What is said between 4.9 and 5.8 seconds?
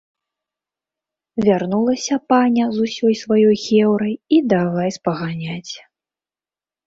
спаганяць.